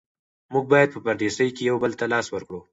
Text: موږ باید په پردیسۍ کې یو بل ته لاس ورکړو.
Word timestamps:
موږ 0.53 0.65
باید 0.73 0.89
په 0.93 0.99
پردیسۍ 1.05 1.47
کې 1.55 1.63
یو 1.69 1.77
بل 1.83 1.91
ته 1.99 2.05
لاس 2.13 2.27
ورکړو. 2.31 2.59